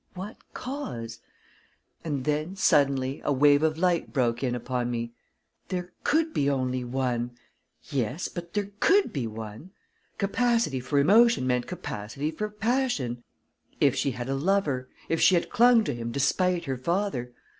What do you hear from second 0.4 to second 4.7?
cause? And then, suddenly, a wave of light broke in